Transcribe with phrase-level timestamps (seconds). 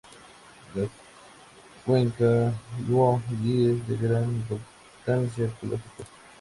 [0.73, 0.87] La
[1.85, 2.51] cuenca
[2.87, 6.05] Luo-Yi es de gran importancia arqueológica.